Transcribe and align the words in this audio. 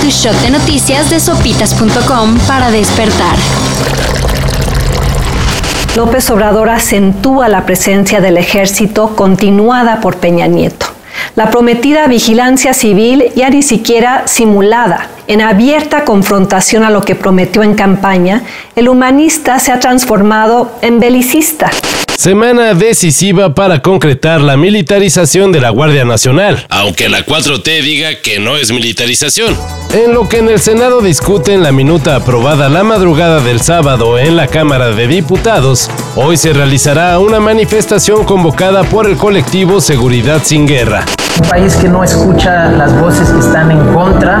Tu 0.00 0.08
shot 0.08 0.34
de 0.40 0.48
noticias 0.48 1.10
de 1.10 1.20
sopitas.com 1.20 2.38
para 2.48 2.70
despertar. 2.70 3.36
López 5.94 6.30
Obrador 6.30 6.70
acentúa 6.70 7.50
la 7.50 7.66
presencia 7.66 8.22
del 8.22 8.38
ejército 8.38 9.14
continuada 9.14 10.00
por 10.00 10.16
Peña 10.16 10.46
Nieto. 10.46 10.86
La 11.34 11.50
prometida 11.50 12.06
vigilancia 12.06 12.72
civil 12.72 13.24
ya 13.36 13.50
ni 13.50 13.62
siquiera 13.62 14.22
simulada, 14.26 15.08
en 15.26 15.42
abierta 15.42 16.06
confrontación 16.06 16.82
a 16.82 16.88
lo 16.88 17.02
que 17.02 17.14
prometió 17.14 17.62
en 17.62 17.74
campaña, 17.74 18.44
el 18.76 18.88
humanista 18.88 19.58
se 19.58 19.72
ha 19.72 19.78
transformado 19.78 20.72
en 20.80 21.00
belicista. 21.00 21.70
Semana 22.16 22.72
decisiva 22.72 23.54
para 23.54 23.82
concretar 23.82 24.40
la 24.40 24.56
militarización 24.56 25.52
de 25.52 25.60
la 25.60 25.68
Guardia 25.68 26.06
Nacional, 26.06 26.64
aunque 26.70 27.10
la 27.10 27.26
4T 27.26 27.82
diga 27.82 28.22
que 28.22 28.38
no 28.38 28.56
es 28.56 28.72
militarización. 28.72 29.54
En 29.92 30.14
lo 30.14 30.26
que 30.26 30.38
en 30.38 30.48
el 30.48 30.58
Senado 30.58 31.02
discuten 31.02 31.62
la 31.62 31.72
minuta 31.72 32.16
aprobada 32.16 32.70
la 32.70 32.84
madrugada 32.84 33.40
del 33.40 33.60
sábado 33.60 34.18
en 34.18 34.34
la 34.34 34.48
Cámara 34.48 34.92
de 34.92 35.06
Diputados, 35.06 35.90
hoy 36.16 36.38
se 36.38 36.54
realizará 36.54 37.18
una 37.18 37.38
manifestación 37.38 38.24
convocada 38.24 38.82
por 38.84 39.06
el 39.06 39.18
colectivo 39.18 39.82
Seguridad 39.82 40.42
sin 40.42 40.66
Guerra. 40.66 41.04
Un 41.38 41.48
país 41.48 41.76
que 41.76 41.88
no 41.88 42.02
escucha 42.02 42.70
las 42.72 42.98
voces 42.98 43.28
que 43.28 43.40
están 43.40 43.70
en 43.70 43.94
contra 43.94 44.38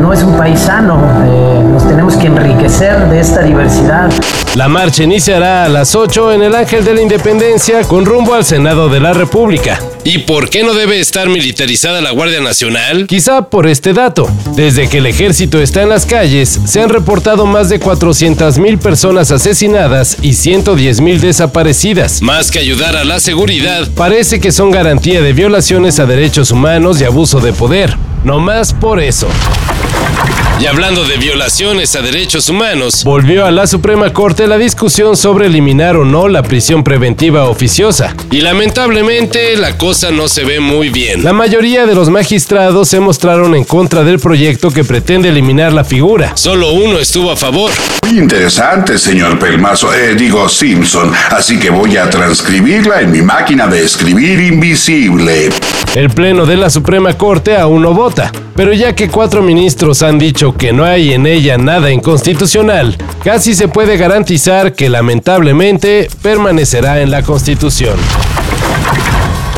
no 0.00 0.12
es 0.12 0.22
un 0.22 0.36
país 0.36 0.58
sano. 0.58 0.98
Eh, 1.26 1.62
nos 1.70 1.86
tenemos 1.86 2.16
que 2.16 2.28
enriquecer 2.28 3.08
de 3.10 3.20
esta 3.20 3.42
diversidad. 3.42 4.10
La 4.54 4.66
marcha 4.68 5.02
iniciará 5.04 5.64
a 5.64 5.68
las 5.68 5.94
8 5.94 6.32
en 6.32 6.42
el 6.42 6.54
Ángel 6.54 6.84
de 6.84 6.94
la 6.94 7.02
Independencia 7.02 7.82
con 7.82 8.06
rumbo 8.06 8.34
al 8.34 8.44
Senado 8.44 8.88
de 8.88 9.00
la 9.00 9.12
República. 9.12 9.78
¿Y 10.10 10.20
por 10.20 10.48
qué 10.48 10.62
no 10.62 10.72
debe 10.72 11.00
estar 11.00 11.28
militarizada 11.28 12.00
la 12.00 12.12
Guardia 12.12 12.40
Nacional? 12.40 13.06
Quizá 13.06 13.50
por 13.50 13.66
este 13.66 13.92
dato. 13.92 14.26
Desde 14.56 14.88
que 14.88 14.98
el 14.98 15.06
ejército 15.06 15.60
está 15.60 15.82
en 15.82 15.90
las 15.90 16.06
calles, 16.06 16.60
se 16.64 16.80
han 16.80 16.88
reportado 16.88 17.44
más 17.44 17.68
de 17.68 17.78
400.000 17.78 18.78
personas 18.78 19.30
asesinadas 19.30 20.16
y 20.22 20.30
110.000 20.30 21.18
desaparecidas. 21.18 22.22
Más 22.22 22.50
que 22.50 22.58
ayudar 22.58 22.96
a 22.96 23.04
la 23.04 23.20
seguridad, 23.20 23.86
parece 23.94 24.40
que 24.40 24.50
son 24.50 24.70
garantía 24.70 25.20
de 25.20 25.34
violaciones 25.34 26.00
a 26.00 26.06
derechos 26.06 26.52
humanos 26.52 27.02
y 27.02 27.04
abuso 27.04 27.40
de 27.40 27.52
poder. 27.52 27.94
No 28.24 28.40
más 28.40 28.72
por 28.72 29.00
eso. 29.00 29.28
Y 30.60 30.66
hablando 30.66 31.04
de 31.04 31.18
violaciones 31.18 31.94
a 31.94 32.02
derechos 32.02 32.48
humanos, 32.48 33.04
volvió 33.04 33.46
a 33.46 33.52
la 33.52 33.68
Suprema 33.68 34.12
Corte 34.12 34.48
la 34.48 34.58
discusión 34.58 35.16
sobre 35.16 35.46
eliminar 35.46 35.96
o 35.96 36.04
no 36.04 36.26
la 36.26 36.42
prisión 36.42 36.82
preventiva 36.82 37.44
oficiosa. 37.44 38.16
Y 38.32 38.40
lamentablemente 38.40 39.56
la 39.56 39.78
cosa 39.78 40.10
no 40.10 40.26
se 40.26 40.42
ve 40.42 40.58
muy 40.58 40.88
bien. 40.88 41.22
La 41.22 41.32
mayoría 41.32 41.86
de 41.86 41.94
los 41.94 42.10
magistrados 42.10 42.88
se 42.88 42.98
mostraron 42.98 43.54
en 43.54 43.62
contra 43.62 44.02
del 44.02 44.18
proyecto 44.18 44.72
que 44.72 44.82
pretende 44.82 45.28
eliminar 45.28 45.72
la 45.72 45.84
figura. 45.84 46.36
Solo 46.36 46.72
uno 46.72 46.98
estuvo 46.98 47.30
a 47.30 47.36
favor. 47.36 47.70
Muy 48.02 48.18
interesante, 48.18 48.98
señor 48.98 49.38
Pelmazo, 49.38 49.94
eh, 49.94 50.16
digo 50.16 50.48
Simpson, 50.48 51.12
así 51.30 51.60
que 51.60 51.70
voy 51.70 51.96
a 51.96 52.10
transcribirla 52.10 53.00
en 53.00 53.12
mi 53.12 53.22
máquina 53.22 53.68
de 53.68 53.84
escribir 53.84 54.40
invisible. 54.40 55.50
El 55.94 56.10
Pleno 56.10 56.46
de 56.46 56.56
la 56.56 56.68
Suprema 56.68 57.14
Corte 57.14 57.56
aún 57.56 57.82
no 57.82 57.94
vota, 57.94 58.32
pero 58.54 58.72
ya 58.72 58.94
que 58.94 59.08
cuatro 59.08 59.42
ministros 59.42 60.02
han 60.02 60.18
dicho 60.18 60.47
que 60.56 60.72
no 60.72 60.84
hay 60.84 61.12
en 61.12 61.26
ella 61.26 61.58
nada 61.58 61.90
inconstitucional, 61.90 62.96
casi 63.22 63.54
se 63.54 63.68
puede 63.68 63.96
garantizar 63.96 64.74
que 64.74 64.88
lamentablemente 64.88 66.08
permanecerá 66.22 67.00
en 67.00 67.10
la 67.10 67.22
Constitución. 67.22 67.96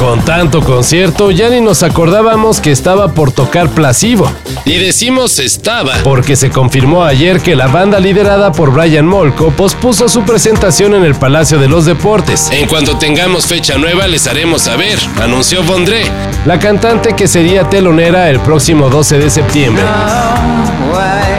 Con 0.00 0.24
tanto 0.24 0.62
concierto, 0.62 1.30
ya 1.30 1.50
ni 1.50 1.60
nos 1.60 1.82
acordábamos 1.82 2.60
que 2.60 2.72
estaba 2.72 3.12
por 3.12 3.32
tocar 3.32 3.68
Plasivo. 3.68 4.32
Y 4.64 4.78
decimos 4.78 5.38
estaba, 5.38 5.92
porque 6.02 6.36
se 6.36 6.48
confirmó 6.48 7.04
ayer 7.04 7.42
que 7.42 7.54
la 7.54 7.66
banda 7.66 8.00
liderada 8.00 8.50
por 8.50 8.72
Brian 8.72 9.04
Molko 9.04 9.50
pospuso 9.50 10.08
su 10.08 10.22
presentación 10.22 10.94
en 10.94 11.04
el 11.04 11.16
Palacio 11.16 11.58
de 11.58 11.68
los 11.68 11.84
Deportes. 11.84 12.48
En 12.50 12.66
cuanto 12.66 12.96
tengamos 12.96 13.44
fecha 13.44 13.76
nueva 13.76 14.06
les 14.06 14.26
haremos 14.26 14.62
saber, 14.62 14.98
anunció 15.20 15.62
Bondré, 15.64 16.04
la 16.46 16.58
cantante 16.58 17.14
que 17.14 17.28
sería 17.28 17.68
telonera 17.68 18.30
el 18.30 18.40
próximo 18.40 18.88
12 18.88 19.18
de 19.18 19.28
septiembre. 19.28 19.82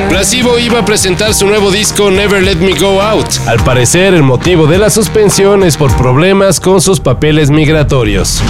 Plasivo 0.10 0.60
iba 0.60 0.80
a 0.80 0.86
presentar 0.86 1.34
su 1.34 1.48
nuevo 1.48 1.72
disco 1.72 2.12
Never 2.12 2.44
Let 2.44 2.58
Me 2.58 2.74
Go 2.74 3.02
Out. 3.02 3.28
Al 3.48 3.60
parecer, 3.64 4.14
el 4.14 4.24
motivo 4.24 4.68
de 4.68 4.78
la 4.78 4.90
suspensión 4.90 5.64
es 5.64 5.78
por 5.78 5.96
problemas 5.96 6.60
con 6.60 6.82
sus 6.82 7.00
papeles 7.00 7.50
migratorios. 7.50 8.42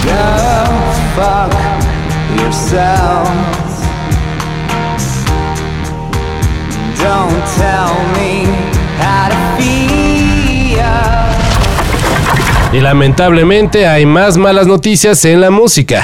Y 12.72 12.80
lamentablemente 12.80 13.86
hay 13.86 14.06
más 14.06 14.36
malas 14.36 14.66
noticias 14.66 15.24
en 15.24 15.40
la 15.40 15.50
música. 15.50 16.02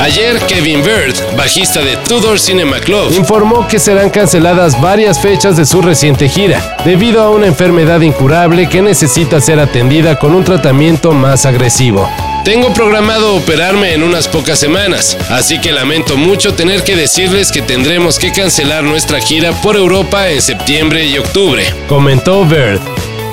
Ayer 0.00 0.38
Kevin 0.46 0.82
Bird, 0.82 1.14
bajista 1.36 1.82
de 1.82 1.98
Tudor 1.98 2.40
Cinema 2.40 2.80
Club, 2.80 3.12
informó 3.12 3.68
que 3.68 3.78
serán 3.78 4.08
canceladas 4.08 4.80
varias 4.80 5.20
fechas 5.20 5.58
de 5.58 5.66
su 5.66 5.82
reciente 5.82 6.26
gira, 6.26 6.78
debido 6.86 7.22
a 7.22 7.28
una 7.28 7.46
enfermedad 7.46 8.00
incurable 8.00 8.66
que 8.66 8.80
necesita 8.80 9.42
ser 9.42 9.60
atendida 9.60 10.18
con 10.18 10.34
un 10.34 10.42
tratamiento 10.42 11.12
más 11.12 11.44
agresivo. 11.44 12.08
Tengo 12.46 12.72
programado 12.72 13.36
operarme 13.36 13.92
en 13.92 14.02
unas 14.02 14.26
pocas 14.26 14.58
semanas, 14.58 15.18
así 15.28 15.60
que 15.60 15.70
lamento 15.70 16.16
mucho 16.16 16.54
tener 16.54 16.82
que 16.82 16.96
decirles 16.96 17.52
que 17.52 17.60
tendremos 17.60 18.18
que 18.18 18.32
cancelar 18.32 18.82
nuestra 18.82 19.20
gira 19.20 19.52
por 19.60 19.76
Europa 19.76 20.30
en 20.30 20.40
septiembre 20.40 21.04
y 21.04 21.18
octubre, 21.18 21.62
comentó 21.88 22.46
Bird. 22.46 22.80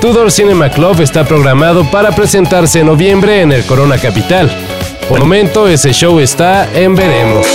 Tudor 0.01 0.33
Cinema 0.33 0.69
Club 0.69 0.99
está 0.99 1.23
programado 1.23 1.89
para 1.89 2.11
presentarse 2.11 2.81
en 2.81 2.87
noviembre 2.87 3.41
en 3.41 3.53
el 3.53 3.63
Corona 3.63 3.97
Capital. 3.97 4.76
Por 5.07 5.19
momento 5.19 5.67
ese 5.67 5.93
show 5.93 6.19
está 6.19 6.67
en 6.73 6.93
veremos. 6.93 7.47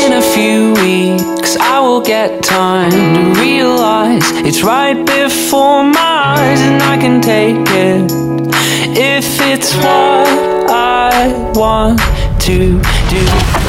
If 8.95 9.41
it's 9.41 9.75
what 9.77 10.29
I 10.71 11.33
want 11.55 12.01
to 12.41 12.81
do. 13.11 13.62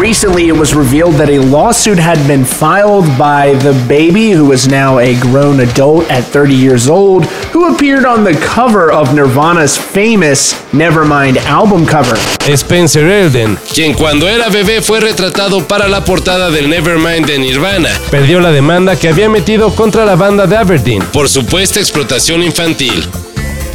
Recently, 0.00 0.48
it 0.48 0.56
was 0.56 0.74
revealed 0.74 1.16
that 1.16 1.28
a 1.28 1.38
lawsuit 1.38 1.98
had 1.98 2.16
been 2.26 2.42
filed 2.42 3.04
by 3.18 3.52
the 3.56 3.74
baby, 3.86 4.30
who 4.30 4.50
is 4.52 4.66
now 4.66 4.98
a 4.98 5.14
grown 5.20 5.60
adult 5.60 6.10
at 6.10 6.24
30 6.24 6.54
years 6.54 6.88
old, 6.88 7.26
who 7.52 7.66
appeared 7.74 8.06
on 8.06 8.24
the 8.24 8.32
cover 8.32 8.90
of 8.90 9.14
Nirvana's 9.14 9.76
famous 9.76 10.54
Nevermind 10.72 11.36
album 11.44 11.84
cover. 11.84 12.16
Spencer 12.56 13.06
Elden, 13.06 13.58
quien 13.74 13.92
cuando 13.92 14.26
era 14.26 14.48
bebé 14.48 14.80
fue 14.80 15.00
retratado 15.00 15.68
para 15.68 15.86
la 15.86 16.02
portada 16.02 16.50
del 16.50 16.70
Nevermind 16.70 17.26
de 17.26 17.38
Nirvana, 17.38 17.90
perdió 18.10 18.40
la 18.40 18.52
demanda 18.52 18.96
que 18.96 19.08
había 19.08 19.28
metido 19.28 19.74
contra 19.74 20.06
la 20.06 20.16
banda 20.16 20.46
de 20.46 20.56
Aberdeen 20.56 21.02
por 21.12 21.28
supuesta 21.28 21.78
explotación 21.78 22.42
infantil. 22.42 23.06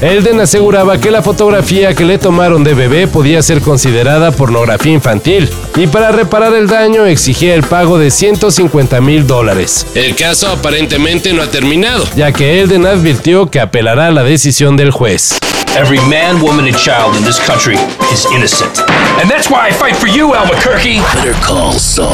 Elden 0.05 0.39
aseguraba 0.39 0.99
que 0.99 1.09
la 1.09 1.23
fotografía 1.23 1.95
que 1.95 2.05
le 2.05 2.19
tomaron 2.19 2.63
de 2.63 2.75
bebé 2.75 3.07
podía 3.07 3.41
ser 3.41 3.61
considerada 3.61 4.31
pornografía 4.31 4.93
infantil 4.93 5.49
y 5.75 5.87
para 5.87 6.11
reparar 6.11 6.53
el 6.53 6.67
daño 6.67 7.05
exigía 7.05 7.55
el 7.55 7.63
pago 7.63 7.97
de 7.97 8.11
150 8.11 9.01
mil 9.01 9.25
dólares. 9.25 9.87
El 9.95 10.15
caso 10.15 10.49
aparentemente 10.49 11.33
no 11.33 11.41
ha 11.41 11.47
terminado, 11.47 12.05
ya 12.15 12.31
que 12.31 12.61
Elden 12.61 12.85
advirtió 12.85 13.49
que 13.49 13.59
apelará 13.59 14.07
a 14.07 14.11
la 14.11 14.23
decisión 14.23 14.77
del 14.77 14.91
juez. 14.91 15.39
Every 15.75 15.99
man, 16.01 16.39
woman, 16.39 16.67
and 16.67 16.77
child 16.77 17.17
in 17.17 17.25
this 17.25 17.39
country 17.39 17.75
is 18.13 18.25
innocent. 18.31 18.79
And 19.19 19.29
that's 19.29 19.49
why 19.49 19.67
I 19.67 19.73
fight 19.73 19.95
for 19.95 20.07
you, 20.07 20.33
Albuquerque. 20.33 21.01
Better 21.15 21.35
call 21.41 21.73
Saul. 21.79 22.13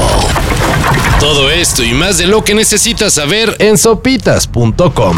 Todo 1.19 1.51
esto 1.51 1.83
y 1.83 1.93
más 1.93 2.17
de 2.17 2.25
lo 2.25 2.43
que 2.43 2.55
necesitas 2.55 3.13
saber 3.13 3.55
en 3.59 3.77
sopitas.com. 3.77 5.17